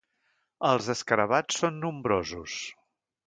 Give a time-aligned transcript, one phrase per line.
[0.69, 2.57] Els escarabats són nombrosos.